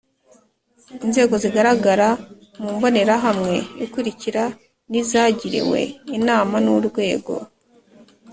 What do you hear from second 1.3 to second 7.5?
zigaragara mu mbonerahamwe ikurikira ni izagiriwe inama n Urwego